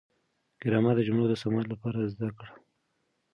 ګرامر 0.61 0.95
د 0.97 1.01
جملو 1.07 1.25
د 1.29 1.33
سموالي 1.41 1.67
لپاره 1.71 2.11
زده 2.13 2.29
کړئ. 2.37 2.51